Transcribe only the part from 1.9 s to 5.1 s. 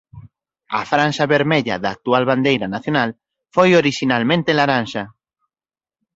actual bandeira nacional foi orixinalmente laranxa.